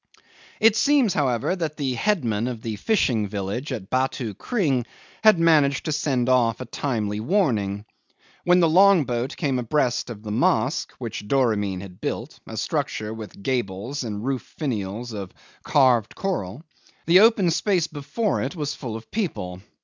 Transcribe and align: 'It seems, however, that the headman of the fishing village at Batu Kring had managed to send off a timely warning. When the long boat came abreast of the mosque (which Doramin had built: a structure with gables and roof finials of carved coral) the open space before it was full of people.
'It 0.59 0.75
seems, 0.75 1.13
however, 1.13 1.55
that 1.55 1.77
the 1.77 1.93
headman 1.93 2.47
of 2.47 2.63
the 2.63 2.75
fishing 2.77 3.27
village 3.27 3.71
at 3.71 3.91
Batu 3.91 4.33
Kring 4.33 4.83
had 5.23 5.37
managed 5.37 5.85
to 5.85 5.91
send 5.91 6.27
off 6.27 6.59
a 6.59 6.65
timely 6.65 7.19
warning. 7.19 7.85
When 8.43 8.61
the 8.61 8.67
long 8.67 9.03
boat 9.03 9.37
came 9.37 9.59
abreast 9.59 10.09
of 10.09 10.23
the 10.23 10.31
mosque 10.31 10.91
(which 10.97 11.27
Doramin 11.27 11.81
had 11.81 12.01
built: 12.01 12.39
a 12.47 12.57
structure 12.57 13.13
with 13.13 13.43
gables 13.43 14.03
and 14.03 14.25
roof 14.25 14.55
finials 14.57 15.13
of 15.13 15.31
carved 15.63 16.15
coral) 16.15 16.63
the 17.05 17.19
open 17.19 17.51
space 17.51 17.85
before 17.85 18.41
it 18.41 18.55
was 18.55 18.73
full 18.73 18.95
of 18.95 19.11
people. 19.11 19.61